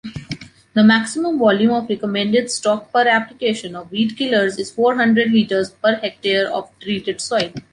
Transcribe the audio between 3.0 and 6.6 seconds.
application of weed killers is four hundred liters per hectare